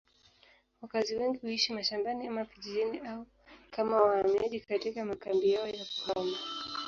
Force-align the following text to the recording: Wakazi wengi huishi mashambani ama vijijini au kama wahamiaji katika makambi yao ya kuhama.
Wakazi 0.81 1.15
wengi 1.15 1.37
huishi 1.39 1.73
mashambani 1.73 2.27
ama 2.27 2.43
vijijini 2.43 2.99
au 3.07 3.25
kama 3.71 4.01
wahamiaji 4.01 4.59
katika 4.59 5.05
makambi 5.05 5.51
yao 5.51 5.67
ya 5.67 5.85
kuhama. 5.85 6.37